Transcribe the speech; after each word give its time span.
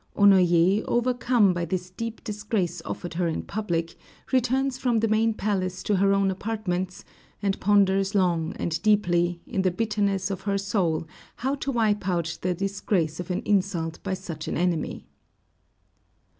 Onoyé, 0.17 0.83
overcome 0.87 1.53
by 1.53 1.63
this 1.63 1.91
deep 1.91 2.23
disgrace 2.23 2.81
offered 2.85 3.13
her 3.13 3.27
in 3.27 3.43
public, 3.43 3.93
returns 4.33 4.79
from 4.79 4.97
the 4.97 5.07
main 5.07 5.31
palace 5.31 5.83
to 5.83 5.97
her 5.97 6.11
own 6.11 6.31
apartments, 6.31 7.05
and 7.43 7.59
ponders 7.59 8.15
long 8.15 8.53
and 8.53 8.81
deeply, 8.81 9.41
in 9.45 9.61
the 9.61 9.69
bitterness 9.69 10.31
of 10.31 10.41
her 10.41 10.57
soul, 10.57 11.07
how 11.35 11.53
to 11.53 11.71
wipe 11.71 12.07
out 12.09 12.39
the 12.41 12.55
disgrace 12.55 13.19
of 13.19 13.29
an 13.29 13.43
insult 13.45 14.01
by 14.01 14.15
such 14.15 14.47
an 14.47 14.57
enemy. 14.57 15.05